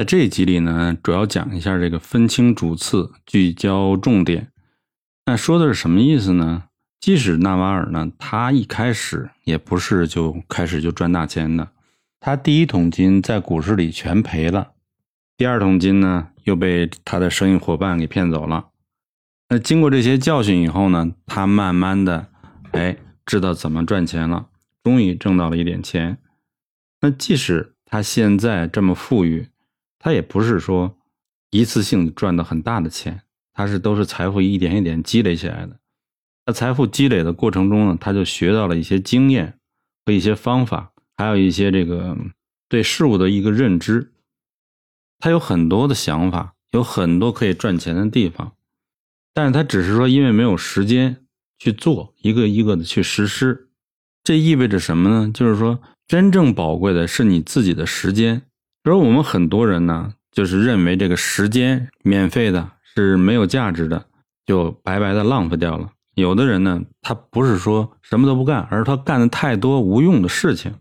[0.00, 4.50] 在这一集里呢，主要讲一下这个分清主次，聚焦重点。
[5.26, 6.62] 那说的是什么意思呢？
[6.98, 11.72] 即使纳瓦尔呢，他一开始也不是就开始就赚大钱的，
[12.18, 14.70] 他第一桶金在股市里全赔了，
[15.36, 18.68] 第二桶金呢又被他的生意伙伴给骗走了。
[19.50, 22.28] 那经过这些教训以后呢，他慢慢的，
[22.72, 22.96] 哎，
[23.26, 24.46] 知道怎么赚钱了，
[24.82, 26.16] 终于挣到了一点钱。
[27.02, 29.50] 那即使他现在这么富裕，
[30.00, 30.98] 他也不是说
[31.50, 33.22] 一次性赚到很大的钱，
[33.52, 35.78] 他是都是财富一点一点积累起来的。
[36.46, 39.58] 在财富积累的过程中呢，他就学到了一些经验
[40.04, 42.16] 和一些方法，还有一些这个
[42.68, 44.10] 对事物的一个认知。
[45.18, 48.54] 他有很多的想法，有很多可以赚钱的地方，
[49.34, 51.26] 但是他只是说因为没有时间
[51.58, 53.68] 去做，一个一个的去实施。
[54.24, 55.30] 这意味着什么呢？
[55.32, 58.42] 就是说，真正宝贵的是你自己的时间。
[58.82, 64.06] 而我们很多人呢，就是认为这个时间免费的，是没有价值的，
[64.46, 65.90] 就白白的浪费掉了。
[66.14, 70.74] 有的人呢，他不是说什么都不干，而是他干的太多无用的事情。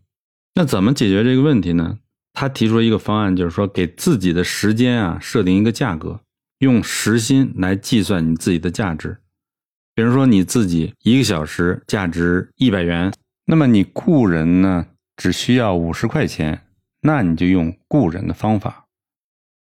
[0.56, 1.98] 那怎么解决这个问题呢？
[2.34, 6.22] 他提出一个方案，就是说给自己的时间啊设定一个价格，
[6.60, 9.18] 用时薪来计算你自己的价值。
[9.94, 13.14] 比如说你自己一个小时价值一百元，
[13.46, 14.86] 那么你雇人呢
[15.18, 16.62] 只需要五十块钱，
[17.02, 18.86] 那你就用雇人的方法。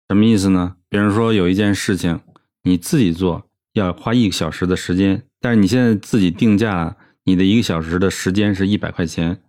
[0.09, 0.75] 什么意思呢？
[0.89, 2.21] 比如说有一件事情
[2.63, 5.23] 你自己做要花一个小时的时间。
[5.41, 9.41] 但是你现在自己定价，你的一个小时的时间是一百块钱。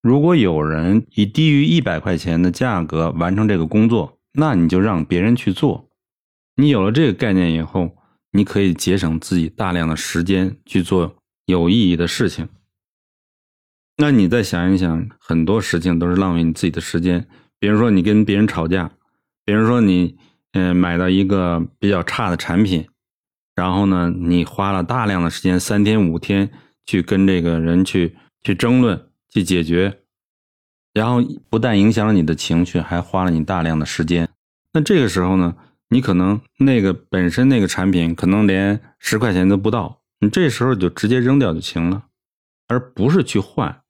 [0.00, 5.88] 如果有人以低于一百块钱的价格完成这个工作，那你就让别人去做。
[6.56, 7.96] 你有了这个概念以后，
[8.32, 11.16] 你可以节省自己大量的时间去做
[11.46, 12.48] 有意义的事情。
[14.02, 17.24] 那你再想一想，很多事情都是浪费你自己的时间。
[17.60, 18.90] 比如说你跟别人吵架，
[19.44, 20.16] 比如说你
[20.54, 22.88] 嗯买到一个比较差的产品。
[23.54, 26.50] 然后呢，你花了大量的时间，三天五天
[26.84, 30.00] 去跟这个人去去争论、去解决，
[30.92, 34.28] 然后不但影响了你的情绪，还花了你大量的时间。
[34.72, 35.54] 那这个时候呢，
[35.90, 42.06] 你可能那个本身那个产品可能连十块钱都不到，你这时候就直接扔掉就行了，
[42.66, 43.81] 而不是去换、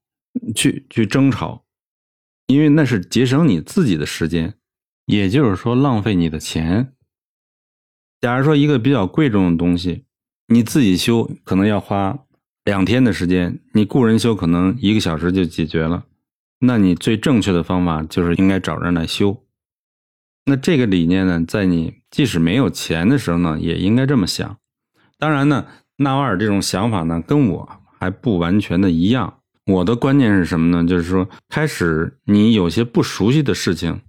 [0.54, 1.65] 去去争吵，
[2.47, 4.54] 因为那是节省你自己的时间，
[5.06, 6.93] 也就是说浪费你的钱。
[8.20, 10.04] 假如说一个比较贵重的东西，
[10.48, 12.19] 你自己修可能要花
[12.65, 16.06] 两天的时间，你雇人修可能一个小时就解决了。
[16.60, 19.44] 那你最正确的方法就是应该找人来修。
[20.44, 24.59] 那这个理念呢，在你即使没有钱的时候呢，也应该这么想。
[25.19, 25.66] 当然呢，
[25.97, 29.41] 纳瓦尔这种想法呢，跟我还不完全的一样。
[29.66, 30.88] 我的观念是什么呢？
[30.88, 34.00] 就是说，开始你有些不熟悉的事情，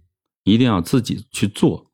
[0.44, 1.92] 一定要自己去做。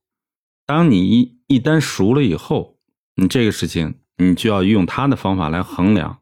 [0.66, 2.78] 当你一一旦熟了以后，
[3.16, 6.20] 你这个事情你就要用他的方法来衡量，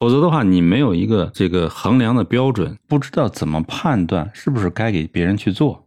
[0.00, 5.86] 否则的话，你没有一个这个衡量的标准，不知道怎么判断是不是该给别人去做。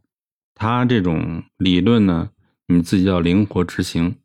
[0.56, 2.30] 他这种理论呢，
[2.68, 4.16] 你自己要灵活执行。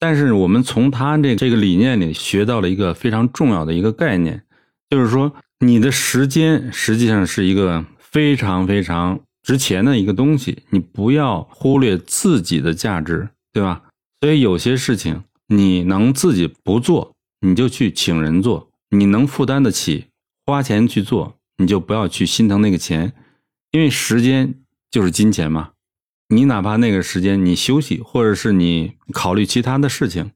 [0.00, 4.44] 但是我们从他这这个理念里学到了一个非常重要的一个概念，
[4.90, 9.20] 就是说你的时间实际上是一个非常非常。
[9.40, 13.84] 值钱的一个东西，你不要忽略自己的价值，对吧？
[14.20, 20.08] 所以有些事情你能自己不做，你就去请人做；你能负担得起
[20.44, 23.14] 花钱去做，你就不要去心疼那个钱，
[23.70, 24.54] 因为时间
[24.90, 25.70] 就是金钱嘛。
[26.28, 30.32] 你哪怕那个时间你休息，或者是你考虑其他的事情，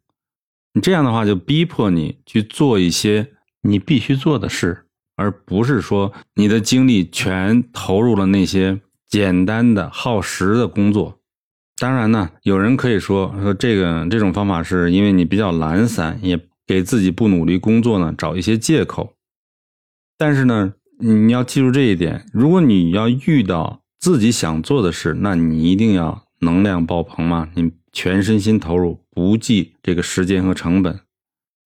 [0.72, 4.87] 你这样的话就逼迫你去做一些你必须做的事，
[5.22, 8.81] 而不是说你的精力全投入了那些。
[9.09, 11.19] 简单的耗时的工作，
[11.77, 19.12] 当然呢，有人可以说说这个这种方法是因为你比较懒散，也给自己不努力工作呢找一些借口。
[20.16, 31.01] 但是呢，你要记住这一点：如果你要遇到自己想做的事，那你一定要能量爆棚嘛，你全身心投入，不计这个时间和成本。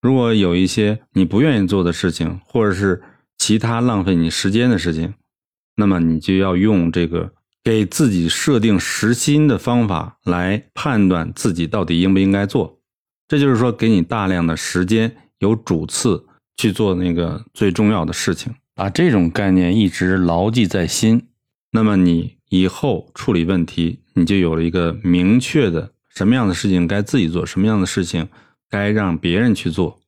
[0.02, 3.00] 如果有一些你不愿意做的事情，或者是
[3.46, 5.14] 其他浪费你时间的事情，
[5.76, 7.32] 那么你就要用这个。
[7.62, 12.80] 给自己设定时薪的方法来判断自己到底应不应该做，
[13.28, 16.24] 这就是说给你大量的时间，有主次
[16.56, 21.28] 去做那个最重要的事情，把这种概念一直牢记在心，
[21.70, 28.28] 那么你以后处理问题，你就有了一个明确的什么样的事情该自己做，什么样的事情
[28.68, 30.00] 该让别人去做。